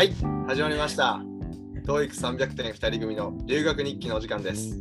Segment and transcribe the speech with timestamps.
[0.00, 0.14] はい、
[0.46, 1.20] 始まりました。
[1.84, 4.80] TOEIC300 点2人組の留学日記のお時間です。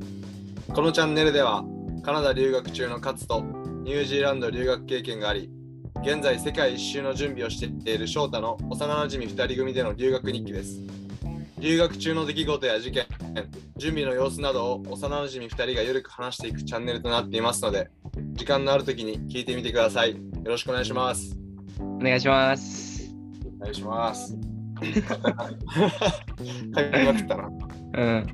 [0.73, 1.65] このチャンネルでは、
[2.03, 3.41] カナダ留学中の勝と
[3.83, 5.51] ニュージーランド留学経験があり、
[6.03, 10.79] 現在世界一周の準備をしている翔太の幼馴染2人組での留学日記です。
[11.57, 13.05] 留学中の出来事や事件、
[13.75, 17.89] 準備の様子などを幼馴染2人がゆるく話していくチャンネルとなっていますので、
[18.35, 20.11] 時間のある時に聞いてみてください。
[20.11, 21.37] よろしくお願いします。
[21.81, 23.13] お願いします。
[23.59, 24.38] お願いします。
[24.79, 24.85] は
[26.81, 27.49] い、まくったな。
[27.93, 28.27] うん。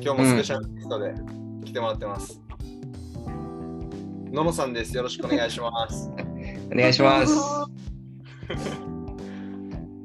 [0.00, 1.14] 今日もスペシャルゲストで
[1.64, 2.40] 来てもらってます。
[4.32, 4.96] ののさんです。
[4.96, 6.10] よろしくお願いします。
[6.70, 7.34] お願いします。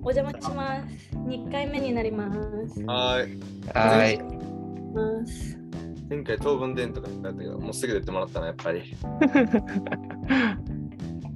[0.04, 1.16] お邪魔します。
[1.16, 2.82] 2回目になります。
[2.84, 3.38] はい。
[3.74, 4.18] はい。
[4.18, 5.58] ます
[6.10, 8.84] 前回当分伝とかやったけど、もうすぐ出てもらったな、やっぱり。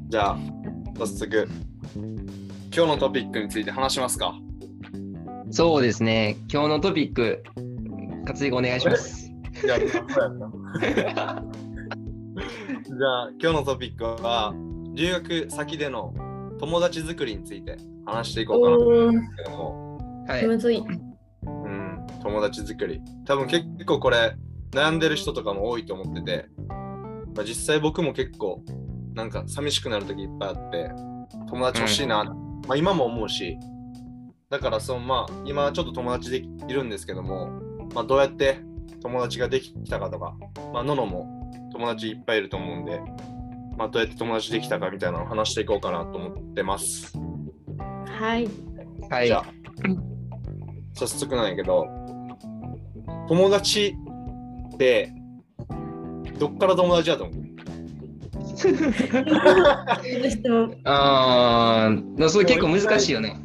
[0.08, 0.38] じゃあ、
[0.98, 1.50] 早速、
[2.74, 4.34] 今日のトピックについて話しますか？
[5.52, 6.38] そうですね。
[6.50, 7.44] 今日のトピック、
[8.26, 9.30] 勝井お願いします。
[9.62, 10.16] じゃあ、そうやった
[10.90, 14.54] じゃあ、今日のトピックは、
[14.94, 16.14] 留学先での
[16.60, 20.26] 友達作りについて話していこうかなと思うんですけども。
[20.30, 20.48] はい。
[20.48, 20.78] むずい。
[20.78, 23.02] うん、友達作り。
[23.26, 24.38] 多分結構これ
[24.72, 26.46] 悩んでる人とかも多いと思ってて、
[27.36, 28.64] まあ、実際僕も結構
[29.14, 30.90] なんか寂しくなる時いっぱいあって、
[31.50, 32.34] 友達欲しいな、
[32.72, 33.60] まあ今も思うし、
[34.50, 37.50] だからそのまあ今ちょっと友達でいるんですけども、
[37.94, 38.62] まあどうやって
[39.02, 40.38] 友達ができたかとか、
[40.72, 43.02] まあののも友達いっぱいいると思うんで、
[43.78, 47.14] まあどうやって友達できたかみたいなのを話していこうかなと思ってます。
[48.08, 48.48] はい。
[49.10, 49.40] はいじゃ。
[49.40, 49.46] あ、
[50.94, 51.88] 早速なんやけど、
[53.28, 53.98] 友達
[54.76, 55.14] って、
[56.40, 57.51] どっから友達だと思う？
[60.84, 63.40] あー、それ結構難しいよね。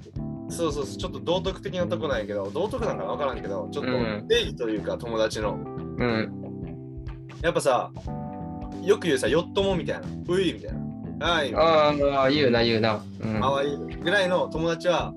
[0.48, 5.58] そうそうそう、ちょっと道徳的なとこなんやけど、道徳なんか分からんけど、ちょっとうん定義というか友達の、
[5.98, 6.32] うん。
[7.42, 7.90] やっぱさ、
[8.82, 10.72] よく言うさ、よっともみたいな、ういみたい
[11.18, 13.02] な、はい、ああ、言うな、言うな。
[13.20, 13.40] うん。
[13.40, 15.12] かわいいぐらいの友達は、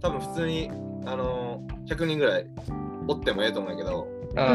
[0.00, 0.70] 多分普通に、
[1.06, 2.46] あのー、100人ぐらい
[3.08, 4.06] おってもええと思うんやけど、
[4.36, 4.54] あ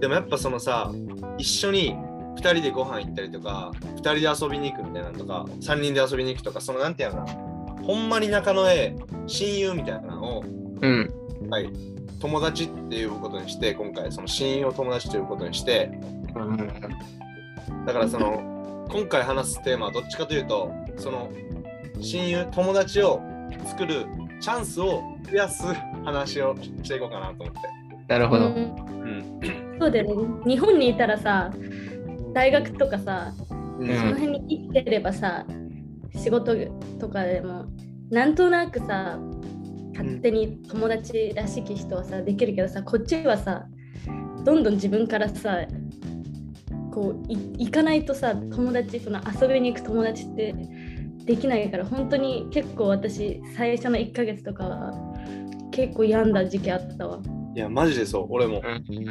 [0.00, 0.90] でもやっぱそのさ
[1.38, 1.96] 一緒に
[2.36, 11.50] 2人でご飯行ったりとか2人で遊びに行くみたいなのとか3人で遊びに行くとかそのなんていうのかなほんまに仲のええ親友みたいなのを、ーうん。
[11.50, 11.70] はい、
[12.20, 15.90] 友達って呼ぶことにして今回その親友を友達と呼ぶことにして
[17.86, 21.30] だからその今回話すテーマはどっちかというとその
[22.00, 23.20] 親友友達を
[23.66, 24.06] 作る
[24.40, 25.64] チャンスを増やす
[26.04, 27.60] 話をしていこうかなと思って。
[28.08, 28.46] なるほど。
[28.46, 30.42] うんうんそうだよね。
[30.46, 31.50] 日本にいたらさ、
[32.32, 33.90] 大学とかさ、うん。
[33.90, 35.44] うんその辺に生きてればさ、
[36.14, 36.54] 仕事
[37.00, 37.66] とかでも、
[38.10, 39.18] なんとなくさ、
[39.92, 43.66] 勝手に友達らしき人はさ、できるけどさ、こっちはさ、
[44.44, 45.66] どんどん自分からさ、
[46.92, 50.54] こうい行かないとさ友達その遊びに行く友達って
[51.24, 54.92] できないから本当に結構私最初の1ヶ月とかは
[55.70, 57.20] 結構病んだ時期あったわ
[57.54, 58.62] いやマジでそう俺も。
[58.64, 59.04] うん。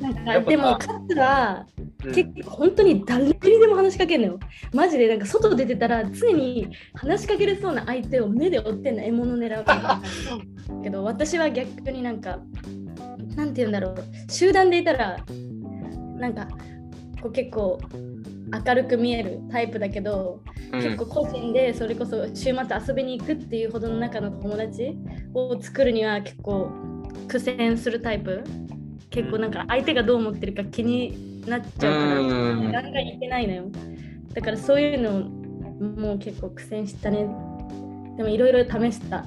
[0.00, 0.44] なん。
[0.44, 1.66] かでもカツは
[2.04, 2.14] うん。
[2.14, 4.40] 結構本当に誰にでも話しかけるのよ。
[4.72, 10.02] マジでなんか外出てたら常に話しかけれそうな相手を目で追ってんの獲物狙うみたいな
[10.82, 12.38] けど私は逆になんか
[13.34, 14.04] なんて言うんだろう。
[14.30, 15.18] 集団でいたら
[16.16, 16.48] なんか
[17.20, 17.78] こう結構
[18.64, 20.40] 明るく見えるタイプだけど、
[20.72, 22.54] 結構個人でそれこそ週末
[22.86, 24.96] 遊びに行くっていうほどの中の友達
[25.34, 26.70] を作るには結構
[27.28, 28.42] 苦戦するタイプ？
[29.10, 32.72] 結構なんか相手がどう思ってるか気になっちゃうからうん。
[32.72, 33.64] ガンガンいけないのよ。
[34.34, 35.30] だからそういうの
[36.02, 37.26] もう結構苦戦したね。
[38.16, 39.24] でもいろいろ試した。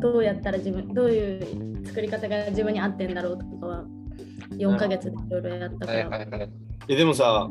[0.00, 3.84] どうやったら自分どういう作り方が自分に合ってんだろうとかは
[4.50, 6.50] 4ヶ月でいろいろやったかはいら、はいはい。
[6.88, 7.50] えでもさ、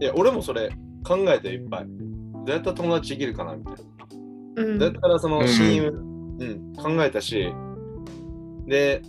[0.00, 0.70] いや俺もそれ
[1.04, 1.86] 考えていっぱい。
[1.86, 3.80] どうやったら友達できるかなみたいな。
[4.56, 4.78] うん。
[4.78, 5.48] どうやったらそのうん。
[5.48, 7.52] 親友、うん、考えたし、
[8.66, 9.02] で、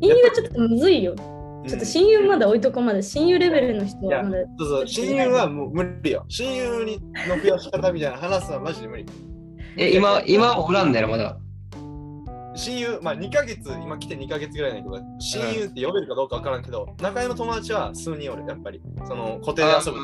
[0.00, 6.24] 親友はちょっとむずいようんちょっと親友まだ置いとこうまで親友レベルの人はまだそうそう親友はもう無理よ。
[6.28, 6.98] 親友に
[7.28, 9.06] の増やし方みたいな話すのはマジで無理。
[9.76, 11.38] え、今、今おらんだよ、まだ。
[12.54, 18.80] 親友、まあ2ヶ月、今来て2ヶ月ぐらいなんだけど、親友って呼べるかどうかわからんけど、仲良いの友達は数人おる、やっぱり。
[19.06, 19.98] その固定で遊ぶ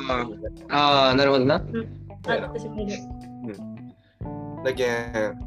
[0.69, 1.55] ああ、なるほどな。
[1.55, 2.97] あ私もいる
[4.63, 5.39] だけん、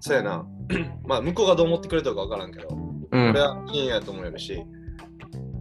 [0.00, 0.46] そうやな。
[1.06, 3.40] まあ向こうがどう思ってくれたかわからんけど、うん俺。
[3.40, 4.62] は親友やと思えるし、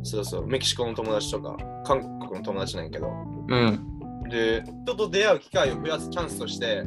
[0.04, 3.12] そうそう、メキシコの友達とか、韓国の友達なんやけど、
[3.48, 4.30] うん。
[4.30, 6.84] で、人と出会う機会を増やすチャンスとして、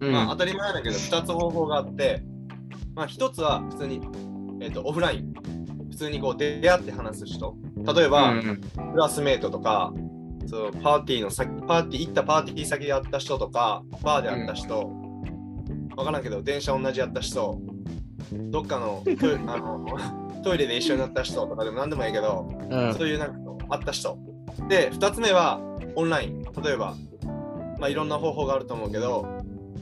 [0.00, 0.12] うん。
[0.12, 2.22] まあ当たり前だけど、2つ方法があって、
[2.94, 4.00] まあ一つは普通に、
[4.60, 5.34] えっとオフライン。
[5.90, 7.56] 普通にこう出会って話す人。
[7.76, 8.60] 例えば、うん
[8.92, 9.92] クラスメートとか、
[10.46, 14.90] そうパーティーの先、パーティー行ったパーティー先で会った人とか、バーで会った人、
[16.00, 17.60] わからんけど、電車同じやった人、
[18.32, 19.86] どっかのトイあの
[20.42, 24.18] トイレで一緒になった人とかでも何でもいいけど、うんそういうなんか会った人。
[24.68, 25.60] で、2つ目は
[25.94, 26.42] オンライン。
[26.62, 26.94] 例えば、
[27.78, 29.26] まあ、いろんな方法があると思うけど、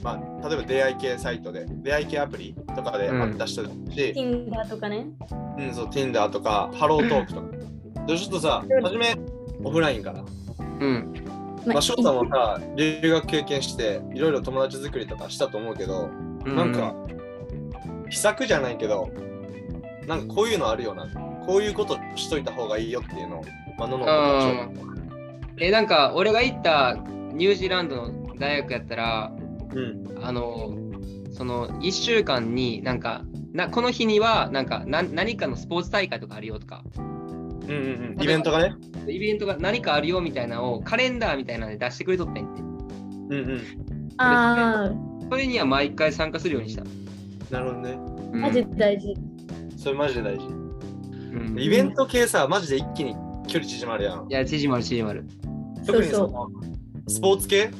[0.02, 3.74] まあ、例えば出会い系サイトで、出会い系アプリとかで会った人だし、
[4.16, 5.06] Tinder とかね。
[5.58, 8.06] うん、そう、Tinder とか、ハロートークとか。
[8.06, 9.14] でちょっとさ、はじめ
[9.62, 10.24] オフラインから。
[10.80, 11.14] うん。
[11.66, 16.08] ままあ、翔太もさ、留学経験して、いろいろ友達作りとかしたと思うけど、
[16.44, 16.94] なんか、
[18.08, 19.10] 秘策じゃないけど、
[20.06, 21.06] なんかこういうのあるよな。
[21.46, 23.44] こういうことしといた方がいいよっていうのを、
[23.78, 24.68] まあ、ののあ
[25.58, 26.96] え、なんか、俺が行った
[27.32, 29.32] ニュージーランドの大学やったら、
[29.74, 30.18] うん。
[30.22, 30.76] あの、
[31.32, 33.22] その1週間になんか、
[33.52, 36.82] なこの日にはなんかな何かのスポーツ大会とかあるよとか、
[37.68, 38.22] うんうんうん。
[38.22, 38.74] イベントがね。
[39.06, 42.62] イベントが何かあるよみたいなのをカレンダーみたいなので出してくれとってんって。
[42.62, 43.60] うんうん。
[44.16, 44.90] あ
[45.30, 46.84] それには毎回参加するようにした。
[47.50, 47.98] なるほどね。
[48.32, 49.14] あ、マジで大事。
[49.76, 50.46] それマジで大事。
[50.46, 53.14] うんイベント系さ、マジで一気に
[53.46, 54.32] 距離縮まるやんい。
[54.32, 55.26] や、縮まる縮まる。
[55.86, 56.48] 特にそそうの
[57.06, 57.70] スポーツ系？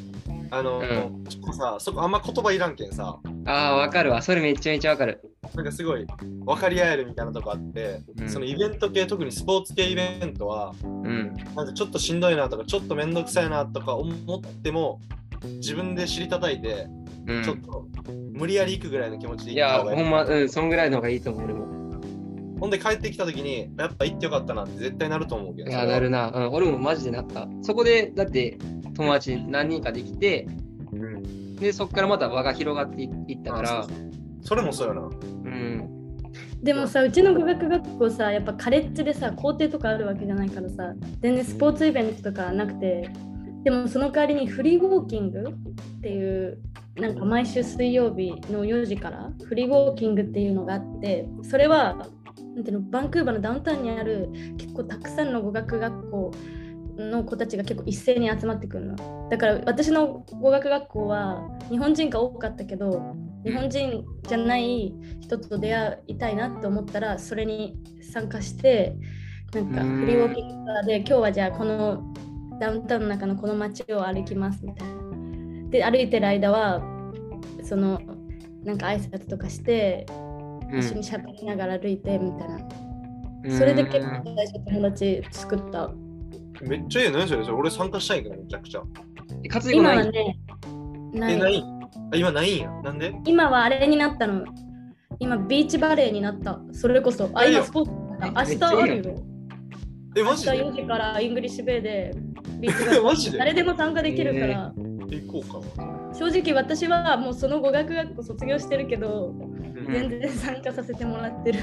[0.51, 0.83] あの、う
[1.29, 4.23] ちょっとさ、そこあんま言葉いらんけんさ、ああ、わかるわ。
[4.23, 5.21] それめちゃめちゃわかる。
[5.55, 6.07] なんかすごい
[6.45, 11.35] 分かり合えるみたいなとこあって、うんそのイベント系、特にスポーツ系イベントは、うん。
[11.55, 15.01] なんかちょっとしんどいなとか、ちょっとめんどくさいなとか思っても、
[15.43, 16.87] 自分で知りたたいて、
[17.27, 17.87] うんちょっと
[18.33, 19.99] 無理やり行くぐらいの気持ちで行った方がいい。
[19.99, 21.67] ほんま、うん、そんぐらいの方がいいと思う、俺も。
[22.61, 25.71] ほんで帰ってきた時に、やっぱ行ってよかったなって絶対なると思うけど。
[25.71, 26.31] いや、なるな。
[26.31, 27.49] うん、俺もマジでなった。
[27.63, 28.59] そこで、だって、
[28.95, 30.47] 友達何人かできて、
[30.93, 31.57] うん。
[31.57, 33.87] で、そこからまた輪が広がっていいったから
[34.43, 35.09] それもそうやな。
[35.59, 35.99] うん。
[36.63, 43.11] でもさ、うちの語学学校さ、やっぱカレッジでさ、校庭とかあるわけじゃないからさ、全然スポーツイベントとかなくて、
[43.65, 46.59] でもその代わりにフリーウォーキングっていう、
[46.97, 52.07] なんか毎週水曜日の4時からフリーウォーキングっていうのがあって、それは、
[52.55, 56.33] なんていうの、バンクーバーのダウンタウンにある結構たくさんの語学学校
[56.97, 59.29] の子たちが結構一斉に集まってくるの。
[59.31, 63.15] だから私の語学学校は日本人が多かったけど、
[63.45, 68.97] 日本人じゃない人と出会いたいなって思ったらそれに参加して
[69.55, 72.03] なんかうんフリーウォーキングとかで今日はじゃあこの
[72.61, 75.71] ダウンタウンの中のこの街を歩きますみたいな。
[75.71, 76.83] で歩いてる間は
[77.63, 78.01] その
[78.65, 80.07] なんか挨拶とかして
[80.71, 82.57] うん一緒に喋りながら歩いてみたいな。
[82.57, 82.79] うん
[83.57, 85.89] それで結構最初友達作った。
[86.61, 87.43] めっちゃいいね、それ。
[87.53, 88.83] 俺参加したいんやけど、めちゃくちゃ。
[89.45, 89.95] え活動ない？
[89.95, 90.39] 今はね、
[91.13, 91.65] なえ、ない？
[92.13, 92.71] あ今ないんや。
[92.83, 93.15] なんで？
[93.25, 94.45] 今はあれになったの。
[95.21, 96.61] 今ビーチバレーになった。
[96.73, 97.31] それこそ。
[97.35, 99.15] あ、いいよ今スポーツだ明日あるよ。
[100.17, 102.15] え、明日マジで？4時からイングリッシュベイで
[102.61, 106.15] ビーチバレーマジで誰でも参加できるから、行こうかな。
[106.15, 109.59] 正直私はもうその語学学校卒業してるけど、うん
[109.91, 111.61] 全然参加させてもらってる。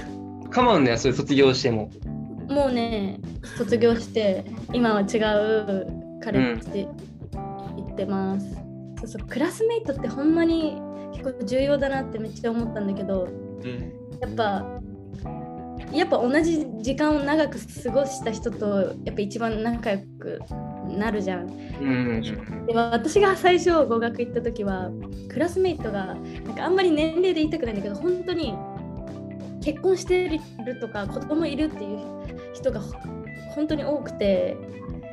[0.50, 1.90] 構わんのや、それ卒業しても。
[2.50, 3.20] もうね、
[3.58, 5.88] 卒業して、今は違う
[6.24, 8.55] カレッジ行ってます。
[9.08, 10.82] そうそう、クラスメイトってほんまに
[11.14, 13.28] 結構重要だなってめっちゃ思ったんだけど、
[13.64, 13.94] うん。
[14.20, 14.66] やっぱ
[15.92, 20.40] やっぱ同じ時間を長く過ごした人とやっぱ一番仲良く
[20.90, 21.50] なるじゃん。
[21.50, 22.22] うん。
[22.66, 24.90] で私が最初語学行った時は
[25.30, 28.56] クラスメイトがなんかあんまり年齢で言いたくないんだけど本当に
[29.62, 32.00] 結婚してるとか子供いるっていう
[32.54, 32.94] 人がほ
[33.56, 34.58] 本当に多くて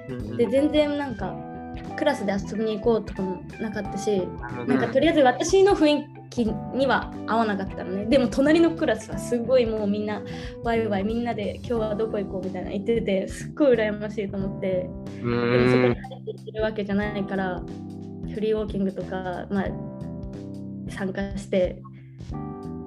[0.08, 1.51] うんで全然なんか
[1.96, 4.12] クラスで遊びに行こうとかもなかったし
[4.60, 8.06] うんなんかとりあえず私の雰囲気には合わなかったのね。
[8.06, 10.22] でも隣のクラスはすごいもうみんな
[10.64, 14.88] ワイワイみんなで今日はどこ行こうみたいな言っててすっごい羨ましいと思って。
[15.22, 15.94] うでもそこにん。
[15.94, 15.94] 入
[16.38, 17.62] ってるわけじゃないから
[18.32, 19.66] フリーウォーキングとか、まあ、
[20.90, 21.82] 参加して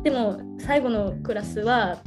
[0.03, 1.99] でも最後のクラスは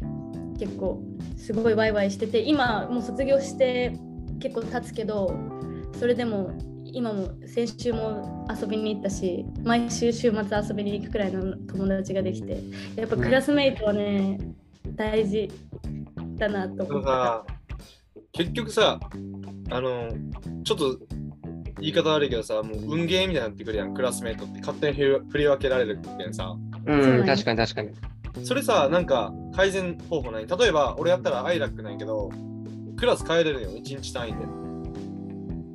[0.59, 1.01] 結構
[1.37, 3.97] すごいワイワイしてて今もう卒業して
[4.41, 5.35] 結構経つけど
[5.99, 6.51] それでも
[6.93, 12.61] 今も先週も遊びに行ったし毎週週末遊びに行くくらいの友達ができて
[12.97, 14.39] やっぱクラスメイトはね
[14.95, 15.51] 大事
[16.37, 17.45] だなとで思った。
[18.33, 19.01] 結局さ、
[19.71, 20.11] あの、
[20.63, 20.99] ちょっと
[21.81, 26.55] 言い方悪いけどさ、もう運ゲーみたいになってくるやん、クラスメートって勝手に振り分けられるけんさ。
[26.87, 27.91] うん、確かに確かに。
[28.45, 30.47] それさ、なんか改善方法ない？
[30.47, 32.31] 例えば、俺やったらアイラックないけど、
[32.97, 34.33] クラス変えれるよ、1日単位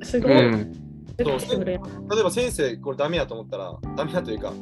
[0.00, 0.06] で。
[0.06, 0.46] すごい。
[0.46, 0.83] うん。
[1.16, 1.80] フレキシブルや
[2.10, 4.52] 例えば先生、これダメやと思ったら、ダメやというか、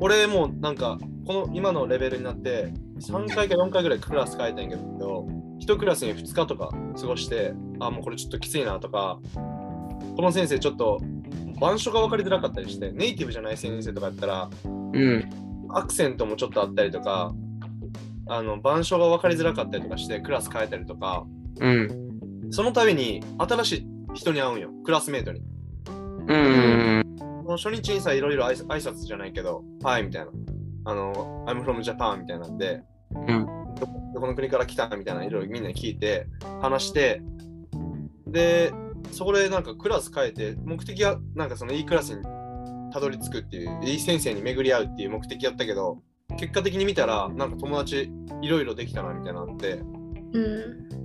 [0.00, 5.26] 俺もうなんか、この今のレベルになって、3回か4回ぐらいクラス変えたんやけど、
[5.60, 9.20] 1クラスに2日とか過ごして、あ、もうこれちょっときついなとか、
[10.16, 11.00] この先生ちょっと
[11.56, 15.30] 板書が分かりづらかったりして、ネイティブじゃない先生とかやったら、うん。
[15.70, 17.32] アクセントもちょっとあったりとか、
[18.28, 21.24] あの板書が分かりづらかったりとかして、クラス変えたりとか、
[21.60, 22.48] うん。
[22.50, 25.42] その度に新しい人に会うんよ、クラスメートに。
[26.28, 27.16] うん。
[27.44, 30.30] もう初日にさ、いろいろ挨拶じゃないけど、はいみたいな。
[30.84, 32.82] あの、I'm from Japan みたいなんで、
[33.14, 33.46] うん。
[33.46, 36.26] どどこの国から来たみたいな、いろいろみんなに聞いて、
[36.60, 37.22] 話して、
[38.26, 38.72] で、
[39.10, 42.22] そこでなんかクラス変えて、目的はなんかそのいいクラスに
[42.92, 46.02] たどり着くっていう、いい先生に巡り合うっていう目的やったけど、
[46.38, 48.10] 結果的に見たら、なんか友達
[48.40, 49.82] いろいろできたなみたいなのあって、
[50.32, 50.38] う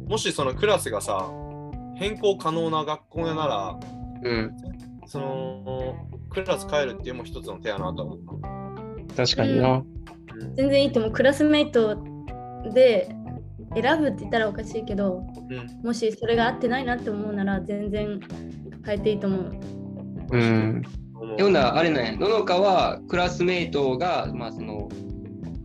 [0.06, 0.08] ん。
[0.08, 1.30] もしそのクラスがさ、
[1.96, 3.80] 変更可能な学校なら、
[4.24, 4.58] うん。
[5.08, 5.96] その
[6.30, 9.16] クラス変えるっていうのも一つの手やなと思うな。
[9.16, 9.84] 確かにな。
[10.56, 11.12] 全然いいと思う。
[11.12, 11.98] クラスメイト
[12.74, 13.10] で
[13.74, 18.20] 選ぶって言ったらおかしいけど、うんもしそれが合ってないなって思うなら全然
[18.86, 19.52] 変えていいと思う。
[20.32, 20.82] うん。
[21.16, 24.90] 思う読んだあれなんや、ののかはクラスメイトが、まあその、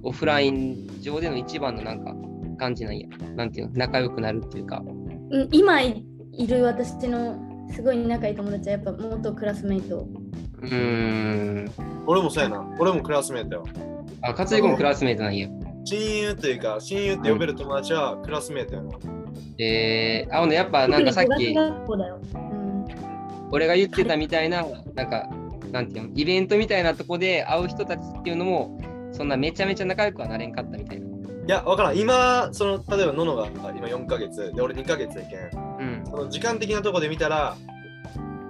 [0.05, 2.15] オフライン上での一番のなんか
[2.59, 3.09] 感じなんや。
[3.35, 4.83] なんていうの、仲良くなるっていうか。
[5.31, 10.07] うん今いいる私のすごい仲いい友達はやっぱ元クラスメイト。
[10.61, 11.71] うーん。
[12.07, 12.65] 俺もそうやな。
[12.79, 13.65] 俺もクラスメートよ。
[14.23, 15.49] あ、勝彦もクラスメイトなんや。
[15.85, 18.91] 親友というか、親友って呼べる友達はクラスメートやな。
[19.59, 21.55] えー、あ、ほんでやっぱなんかさっき
[23.51, 24.65] 俺が言ってたみたいな、
[24.95, 25.29] なんか、
[25.71, 28.81] なんていうの、イベントみたいなとこで会う人たちっていうのも、
[29.13, 31.12] そんなめちゃめちゃ仲良くはなれんかったみたいな。
[31.47, 31.99] いや、わからん。
[31.99, 35.61] 今、その、例えば、ののが今4ヶ月、で、俺2ヶ月やけん。
[35.79, 36.07] うん。
[36.07, 37.57] その時間的なとこで見たら、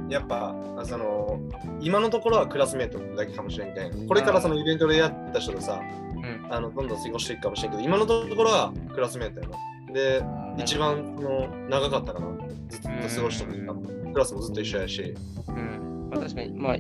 [0.08, 1.40] やっぱ、あその、
[1.80, 4.06] 今のところはクラスメートだけかもしれんけん。
[4.06, 5.80] これからそのイベントでやった人とさ、
[6.14, 6.52] うん。
[6.52, 9.56] あのどんどん過ごしていくかもしれんけど、今のところはクラスメートやな。
[9.94, 10.22] で、
[10.58, 12.26] 一番その長かったかな。
[12.68, 13.74] ずっと過ごした時間。
[14.12, 15.14] クラスもずっと一緒やし。
[15.48, 16.08] うん。
[16.10, 16.76] まあ、確かに、まあ、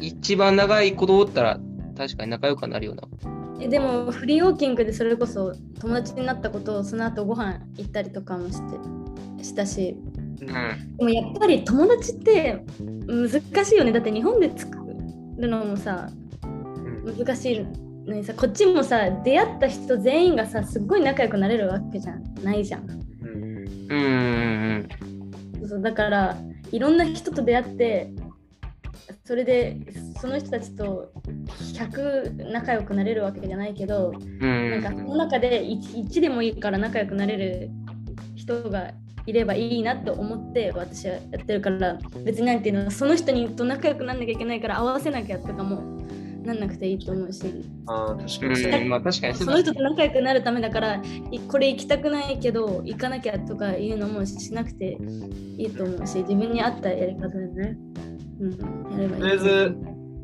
[0.00, 1.60] 一番長いことおったら、
[1.96, 3.39] 確かに仲良くはなるような。
[3.60, 8.60] えでもフリーウォーキングでそれこそ友達になったことをその後ご飯行ったりとかもし
[9.38, 9.96] てしたし
[10.40, 10.96] うん。
[10.96, 12.64] でもやっぱり友達って
[13.06, 14.78] 難しいよねだって日本で作
[15.38, 16.08] るのもさ
[16.44, 17.60] うん難しい
[18.06, 22.88] のにさこっちもさ出会った人全員がさすっごい仲良くなれるわけじゃないじゃん。
[23.90, 24.88] うん。
[25.68, 26.36] そうだから
[26.72, 28.10] いろんな人と出会って
[29.24, 29.76] それで
[30.20, 31.12] その人たちと
[31.74, 34.70] 100仲良くなれるわけじゃないけどうん。
[34.70, 37.70] なんかその中で 1, 1でもいいから仲良くなれる
[38.36, 38.92] 人が
[39.26, 41.98] いればいいなって思って私はやってるから。
[42.24, 46.00] 別になんていうのその人にと仲良くなんなきゃいけないから合わせなきゃとかも
[46.44, 47.64] なんなくていいと思うし。
[47.86, 49.34] ああ、確かうにまあ確かに。
[49.34, 54.98] その人と仲良くなるためだからいこれ行きたくないけど行かなきゃとかいうのもしなくて
[55.56, 57.76] いいと思うし自分に合ったやり方でね、
[58.40, 58.50] うん、
[58.92, 59.76] やればいいとりあえず、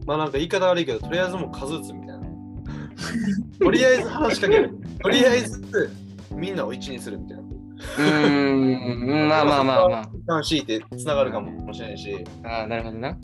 [0.06, 2.26] まあなんか言い方悪いけど、とりあえずもう数打つみたいな。
[3.58, 4.70] とりあえず話しかける。
[5.02, 5.90] とりあえず
[6.34, 7.42] みんなを一にするみたいな。
[7.98, 10.10] うん、まあまあまあまあ。
[10.14, 12.24] 一旦強いてつながるかもしれないし。
[12.44, 13.18] ああ、なるほどな。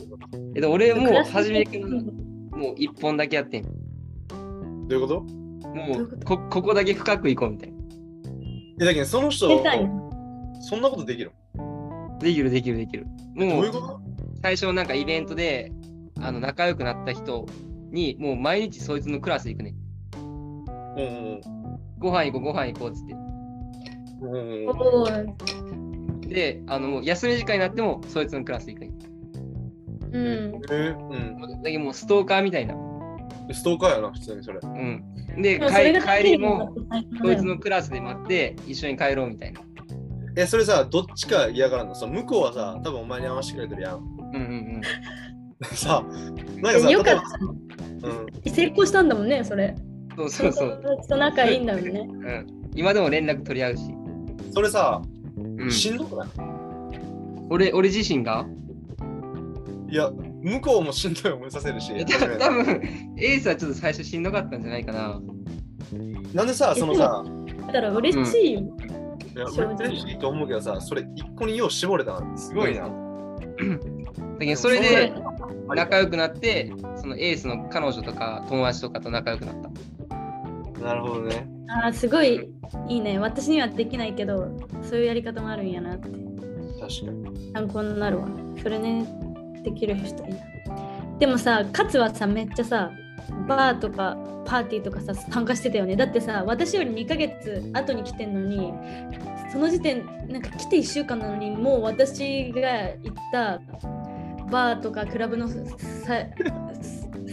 [0.55, 3.63] えっと、俺もう初めからもう一本だけやってん。
[3.63, 3.69] ど
[4.89, 5.21] ういうこと？
[5.21, 7.77] もうこここだけ深くいこうみたいな。
[8.81, 9.47] えだけどその人
[10.61, 11.31] そんなことできる
[12.19, 13.05] できるできるできる。
[13.37, 14.01] どうもいううこと？
[14.43, 15.71] 最初なんかイベントで
[16.23, 17.45] あの仲良くなった人
[17.91, 19.75] にもう毎日そいつのクラス行くね。
[20.15, 21.01] うんう
[21.35, 21.41] ん
[21.99, 23.13] ご飯行こうご飯行こうっつって。
[23.13, 28.91] うんうんおーで、あのもう休み時間になってもそいつのクラス行くね。
[30.11, 32.75] うんえうんもうだけどもうストーカーみたいな。
[33.51, 34.59] ストーカーやな、普通にそれ。
[34.63, 35.03] うん。
[35.41, 36.73] で、帰帰りも
[37.21, 39.61] そいつのクラスで待って一緒に帰ろうみたいな。
[40.37, 41.95] え、それさ、どっちか嫌がらんの？
[41.95, 43.97] その向こうはさ、多分お前に合わせてくれてるやん。
[43.97, 44.81] うんうん
[45.75, 46.03] さ、
[46.61, 47.21] なんかさ、よかっ例え
[48.01, 49.75] ばうん、成功したんだもんねそれ
[50.17, 50.29] うん。
[50.29, 51.07] そうそうそう。
[51.07, 53.83] と仲いいんだもんねうん、今でも連絡取り合うし。
[54.53, 55.01] それさ、
[55.37, 56.27] うん、しんどくない？
[57.49, 58.45] 俺俺自身が？
[59.89, 61.93] いや、向こうもしんどい思いさせるし。
[62.05, 62.17] 多
[62.49, 62.81] 分
[63.17, 65.21] エースはちょっと最初しんどかったんじゃないかな。
[66.33, 67.23] なんでさ、そのさ、
[67.67, 72.37] だから嬉しいよ、いや正直嬉しいと思うけどさ、それ一個によう絞れたな。
[72.37, 72.89] すごいな。
[74.33, 75.13] だけどそれで
[75.67, 80.83] 仲良くなって、そのエースの彼女とか友達とかと仲良くなった。
[80.83, 81.47] なるほどね。
[81.69, 82.49] あーすごい
[82.87, 83.19] いいね。
[83.19, 86.09] 私にはできないけどそういうやり方もあるんやなって。
[86.79, 87.51] 確かに。
[87.53, 88.27] 参考になるわ。
[88.61, 89.07] それね。
[89.63, 90.33] できる人いい。
[90.33, 90.53] な
[91.19, 92.91] でもさ勝はさめっちゃさ
[93.47, 95.95] バーとかパーティーとかさ参加してたよね。
[95.95, 98.73] だってさ私より2ヶ月後に来てんのに
[99.51, 103.61] その時点なんか来て1週間なのにもう私が行った
[104.51, 105.55] バーとかクラブのさ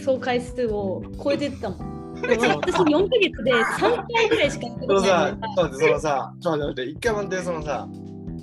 [0.03, 1.91] 総回数を超えてったもん。
[2.21, 3.79] 私4ヶ月で3
[4.13, 7.87] 回ぐらいしか行ったことそのさない、ちょっと待って、そのさ、ちょっと待って、一回待って、そのさ、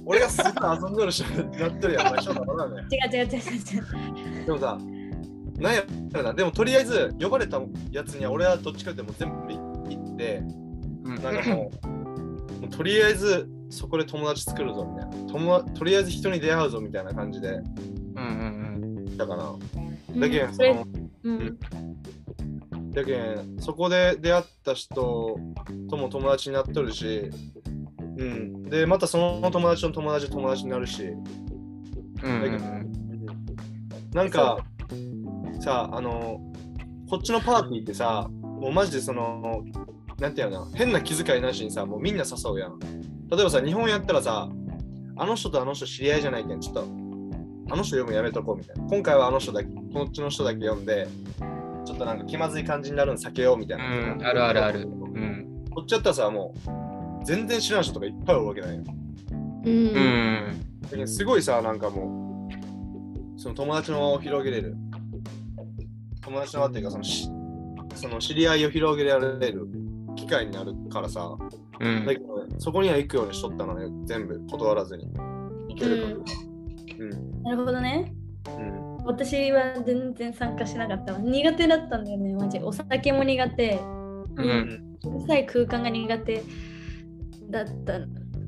[0.05, 3.03] 俺がすごい遊んでる人になってるやん、お前、ちょっと待ってね。
[3.15, 4.47] 違う違う違う違う。
[4.47, 4.79] でもさ、
[5.59, 7.61] なんやろな、でもとりあえず呼ばれた
[7.93, 10.43] やつには俺はどっちかってもう全部行って、
[11.05, 15.33] うんなんかもう、もうとりあえずそこで友達作るぞみたいな。
[15.33, 17.61] 友達とりあえず人に出会うぞみたいな感じで、
[19.17, 19.51] だかな。
[19.51, 20.87] うんだけん、その
[21.23, 21.59] うん
[22.93, 25.37] だけん、そこで出会った人
[25.91, 27.31] とも友達になっとるし、
[28.17, 28.63] うん。
[28.65, 31.23] で、またその友達の友達友達になるし、うん
[32.23, 32.89] うんうん
[34.13, 34.59] なんか、
[35.61, 36.41] さ、あの、
[37.11, 39.63] こっちのパーティーってさ、もうマジでその、
[40.19, 42.79] なんていうの変な気遣いなしにさ、もうみんな誘うやん。
[43.31, 44.49] 例えばさ、日本やったらさ、
[45.17, 46.87] あの人とあの人知り合いじゃないけん、ちょっと、
[47.71, 48.85] あの人読むのやめとこうみたいな。
[48.85, 51.07] 今回はあの人だけ、こっちの人だけ読んで、
[51.85, 53.85] ちょっとなんか気まずい感じになるの避けようみたいな。
[53.85, 56.55] うんあるあるあるうんこっちやったらさ、も
[57.21, 58.83] う、全然知らん人とかいっぱいおるわけないよ。
[59.65, 62.49] ううんんだけどすごいさ、なんかも
[63.37, 64.77] う、その友達の輪を広げれる。
[66.23, 67.29] 友達の輪っていうか、そのし
[67.95, 69.69] その知り合いを広げられる
[70.17, 71.37] 機会になるからさ、
[71.81, 75.07] うんだけどね、そこには行くようにしとったのね、全部断らずに。
[75.69, 76.15] 行けるから。
[76.15, 76.48] うん。
[77.49, 78.12] なるほどね。
[78.47, 78.97] うん。
[79.07, 81.19] 私は全然参加しなかったわ。
[81.19, 82.59] 苦手だったんだよね、マジ。
[82.59, 83.81] お酒も苦手。
[84.37, 84.88] ううんん。
[85.17, 86.43] うるさい空間が苦手
[87.49, 88.00] だった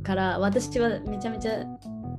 [0.02, 1.64] から、私はめちゃめちゃ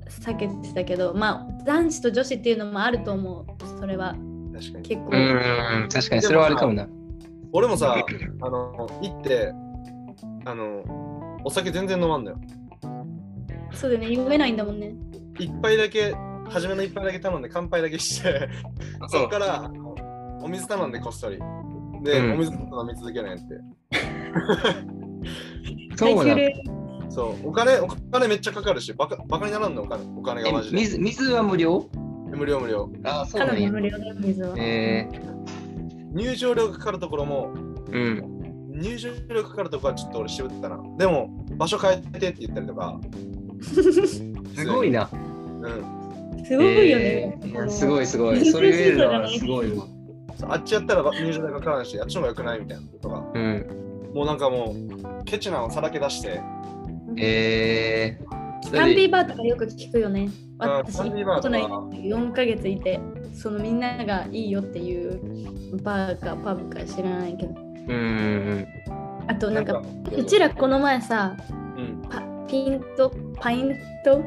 [0.09, 3.79] 避けてたけど、まあ、男子と女子っていうのもあると思う。
[3.79, 4.15] それは
[4.53, 4.89] 確かに。
[4.89, 5.09] 結構。
[5.11, 6.87] うん確かにそれはあるかもな
[7.53, 7.95] 俺もさ、
[8.41, 9.53] あの、行って、
[10.45, 12.37] あの、お酒全然飲まんのよ。
[13.73, 14.95] そうだよね、読めないんだもんね。
[15.37, 16.15] 一杯だけ、
[16.51, 18.49] 初めの一杯だけ頼んで乾杯だけして、
[19.07, 19.71] そこから
[20.41, 21.39] お水頼んでこっそり。
[22.03, 23.43] で、うんお水飲み続けないって。
[25.95, 26.53] そうだはいする
[27.09, 30.77] そう、お金、お金めっちゃかかるし、バカバカにならんのお金お金がえマジで。
[30.77, 31.87] 水水は無料？
[32.35, 32.89] 無料無料。
[33.03, 34.55] あそうなんやの無料水は。
[34.57, 35.07] え
[36.13, 38.31] 入場料がかかるところも、ーうん
[38.81, 40.79] 入場料かかるところはちょっと俺渋ってたな。
[40.97, 42.99] でも、場所変えてって言ったりとか。
[43.61, 45.15] すごいなう
[45.69, 46.00] ん。
[46.45, 47.37] すごいよね。
[47.41, 49.85] えーすごいすごいそれ言えるのはすごいわ
[50.49, 53.31] あっちやったら入場料かからないし、あっちの方が良くないみたいなとか。
[53.33, 53.77] うん
[54.13, 56.41] もうなんかもう、ケチなのさらけ出して、
[57.17, 60.29] えーキャンディーバーとかよく聞くよね。
[60.59, 61.75] あ私、キャンディーバー行ったことないとか
[62.17, 62.99] 4ヶ月いて、
[63.33, 67.55] そのみんながいいよっていうバーかパブか知らないけど。
[67.87, 68.67] うんうん
[69.27, 69.81] あとなんか、
[70.15, 71.35] うちらこの前さ、
[71.77, 72.01] うん。
[72.09, 74.21] パピント、パイント？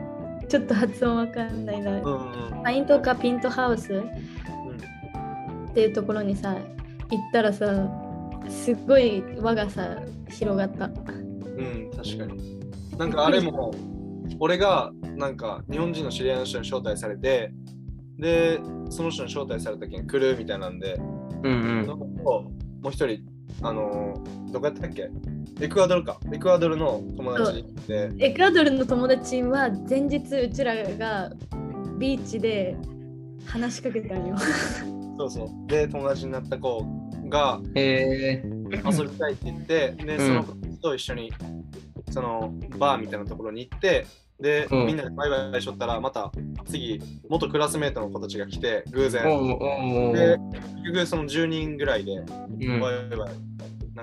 [0.48, 2.00] ちょっと発音わかんないな。
[2.00, 2.62] うんうん。
[2.62, 3.94] パイントかピントハウス？
[3.94, 6.62] っていうところにさ、行っ
[7.32, 7.90] たらさ、
[8.48, 9.98] すごい輪がさ、
[10.30, 10.86] 広がった。
[10.86, 12.60] うん、確かに。
[12.96, 13.74] なんかあれも、
[14.38, 17.52] 俺がなんか日本人の知り合いの人に招待されて、
[18.18, 20.94] で、その人に招待された時に来るみたいなんで、
[21.42, 22.50] うんうんのも
[22.84, 23.24] う一人、
[23.62, 25.10] あのーどこやったっけ？
[25.60, 26.18] エクアドルか。
[26.32, 31.32] エクアドルの友達に行って、エクアドルの友達は前日うちらが
[31.98, 32.76] ビーチで
[33.46, 34.36] 話しかけたんよ。
[35.16, 35.70] そうそう。
[35.70, 36.84] で、友達になった子
[37.28, 41.32] がえー遊びたいって言って、で、その子と一緒に、
[42.10, 44.06] そのバーみたいなところに行って、
[44.40, 46.32] で、うんみんなでバイバイしとったら、また
[46.66, 49.22] 次、元クラスメートの子たちが来て、偶然。
[50.12, 50.36] で
[50.82, 53.30] 結局その10人ぐらいで、うんバイバイ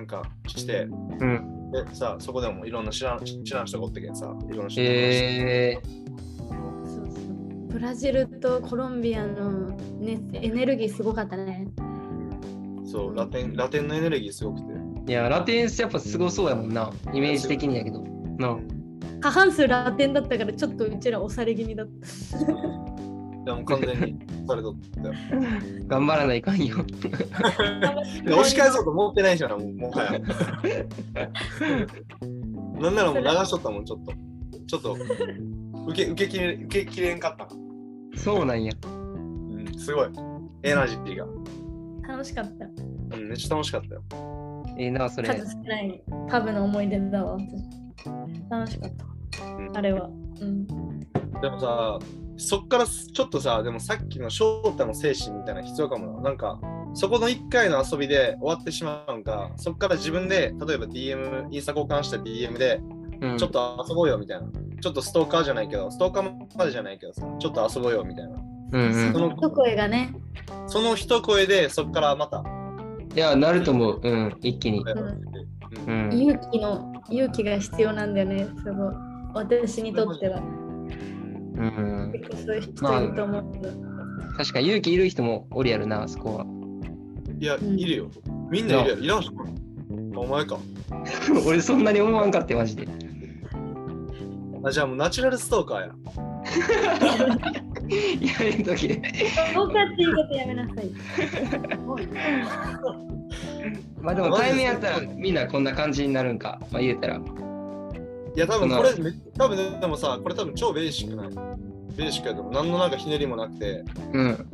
[0.02, 0.88] なんかして、
[1.20, 1.72] うん。
[1.72, 5.80] で、さ、そこでもいろんな知らん知らん人がおってけんさ、いろんな人と話してえ
[6.86, 11.68] そうそうブラジルとコロンビアの、ね、エネルギーすごかったね。
[12.84, 14.74] そう、ラテン、ラテンのエネルギーすごくて。
[14.74, 16.92] ーいやラテンスやっぱすごそうやもんな。
[17.14, 18.02] イメージ的にやけど。
[18.40, 18.58] な
[19.20, 22.91] 過半数ラテンだったからちょっとうちら押され気味だった。
[23.46, 25.14] でも完全にされとったよ。
[25.88, 26.78] 頑張らないかんよ
[28.24, 30.12] で 押し返そうと思ってないじゃん、もうもはや。
[32.80, 34.14] なんならもう流しとったもん、ちょっと。
[34.68, 34.96] ちょっと、
[35.88, 37.52] 受け受けきれ受けきれんかったな。
[38.16, 40.10] そうなんやうん、すごい。
[40.64, 41.26] エナジーが。
[42.08, 42.66] 楽しかった。
[43.18, 44.04] うん、めっちゃ楽しかったよ。
[44.78, 47.38] ええなそれ数少ないパブの思い出だわ。
[48.50, 49.06] 楽しかった。
[49.46, 50.10] うんあれは。
[50.42, 50.66] うん。
[51.42, 52.00] でもさ、
[52.42, 56.22] そっからちょっとさ、でもさっきの翔太の精神みたいなの必要かもな。
[56.22, 56.60] なんか、
[56.96, 62.82] そこの1回の遊びで終わってしまうんか、そこから自分で、例えば DM、インスタ交換した DM で、
[63.22, 64.48] うんちょっと遊ぼうよみたいな。
[64.82, 68.36] ちょっとストーカーじゃないけど、ストーカーまでじゃないけどさ、ちょっと遊ぼうよみたいな。
[68.72, 70.12] うんうんその一声がね、
[70.66, 72.44] その一声で、そこからまた。
[73.16, 74.00] いや、なると思う。
[74.02, 74.84] うん、一気に。
[74.84, 76.14] んうん。
[76.14, 78.96] 勇気の勇気が必要なんだよね、すごい。
[79.36, 80.42] 私にとっては。
[81.54, 83.70] うん、結構そういう人いると思うけど。
[84.38, 86.46] 確かに勇気いる人もおるやるな、あそこは。
[87.40, 88.12] いや、うんいるよ。
[88.50, 89.02] みんないるやろ。
[89.02, 89.34] いらん人
[90.16, 90.58] お前か。
[91.46, 92.88] 俺そんなに思わんかって、マジで。
[94.64, 95.88] あじゃあもうナチュラルストーカーや。
[98.22, 99.02] やめんときで。
[99.54, 100.92] そうかって言い方やめなさい。
[104.02, 106.60] まあでも対面やったらみんなこんな感じになるんか。
[106.72, 107.20] まあ言うたら。
[108.36, 111.30] いや、多分これめ、多分でもさ、これ多分超ベーシックない。
[111.98, 112.54] ベーシックやと思う。
[112.54, 114.48] 何のなんかひねりもなくて、うん。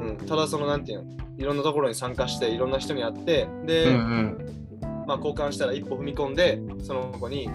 [0.00, 4.74] うん、ただそのなんていうの、いろんなところに参加して、いろんな人に会って、で、うんうん。
[5.06, 7.48] まあ交換したら一歩踏み込んで、その子に、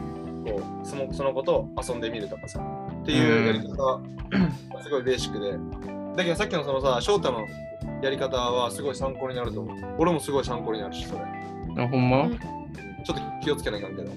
[0.45, 2.61] こう、そのその子と遊んでみるとかさ、
[3.01, 4.01] っていうやり方が
[4.81, 5.51] すごいベーシックで。
[6.15, 7.45] だけどさっきのそのさ、翔太の
[8.01, 9.77] やり方はすごい参考になると思う。
[9.99, 11.21] 俺もすごい参考になるし、それ。
[11.83, 12.23] あ、ほんま？
[12.23, 12.39] うん
[13.07, 14.11] ちょっと気をつけないかんけど。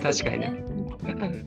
[0.00, 0.64] 確かにね。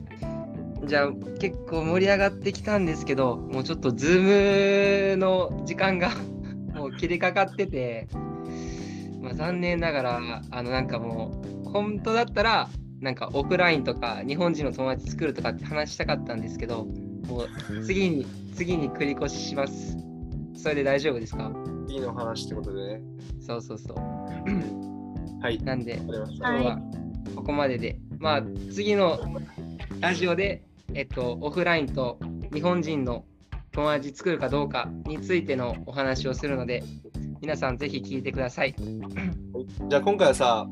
[0.84, 6.10] じゃあ結構盛り上がってきたんですけど、もうちょっとズームの時間が
[6.74, 8.08] もう切りかかってて、
[9.22, 12.68] まあ、残念ながら、あのなんかもう、本当だったら、
[13.00, 16.86] なんかオフラインとか日本人の友達作るとかって話したかったんですけど、
[17.28, 17.48] もう
[17.84, 19.96] 次に、次に繰り越しします。
[20.54, 21.50] それで大丈夫ですか？
[21.88, 23.02] いいの話ってことでね。
[23.40, 23.96] そうそうそう。
[25.40, 25.58] はい。
[25.62, 26.78] なんで、今日は
[27.34, 29.18] ここまでで、まあ次の
[30.00, 30.62] ラジオで、
[30.94, 32.18] えっと、オフラインと
[32.52, 33.24] 日本人の
[33.72, 36.82] 友達作るかどうかについてのお話をするので、
[37.40, 38.74] 皆さんぜひ聞いてください。
[39.88, 40.66] じゃあ今回はさ、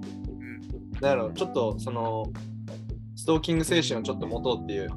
[1.01, 2.25] なんやろ、ちょっとその、
[3.17, 4.91] ストーキング精神をちょっと持とうっていう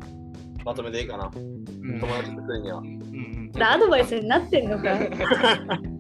[0.66, 1.32] まとめでいいかな。
[1.36, 2.80] うん友達作りには。
[2.80, 4.98] うんうんアドバイスになってんのか？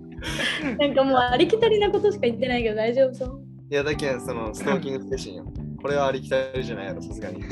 [0.77, 5.45] なんかもうありきたりなことしか言ってないけど大丈夫そういや、だけんそのストーキング精神よ。
[5.81, 7.43] これはありきたりじゃないやろ、さすがに。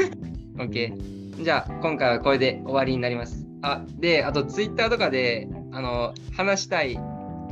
[0.57, 1.43] OK。
[1.43, 3.47] じゃあ、今回はこれで終わりになります。
[3.63, 6.95] あ、で、あと、ツイッターとかで、あの、話したい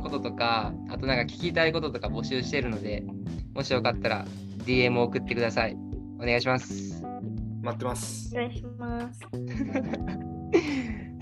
[0.02, 3.02] こととか、あとなんか聞きたいこととか募集しているので、
[3.54, 4.24] もしよかったら
[4.64, 5.76] DM を送ってください。
[6.20, 7.04] お願いします。
[7.62, 8.38] 待ってますお。
[8.38, 9.20] 願いします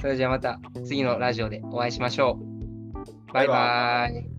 [0.00, 2.47] それじゃあまた次のラジオでお会いしましょう。
[3.32, 4.37] バイバイ。